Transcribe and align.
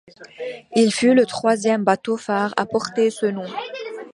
Il 0.75 0.91
fut 0.91 1.13
le 1.13 1.27
troisième 1.27 1.83
bateau-phare 1.83 2.55
à 2.57 2.65
porter 2.65 3.11
ce 3.11 3.27
nom. 3.27 3.45